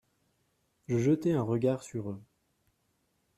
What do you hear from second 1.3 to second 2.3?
un regard sur eux.